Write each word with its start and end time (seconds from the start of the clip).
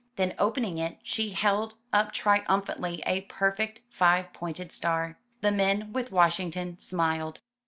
Then 0.15 0.33
opening 0.39 0.79
it, 0.79 0.97
she 1.03 1.29
held 1.33 1.75
up 1.93 2.11
triumphantly 2.11 3.03
a 3.05 3.21
perfect 3.29 3.81
five 3.91 4.33
pointed 4.33 4.71
star. 4.71 5.19
The 5.41 5.51
men 5.51 5.93
with 5.93 6.11
Washington 6.11 6.79
smiled. 6.79 7.37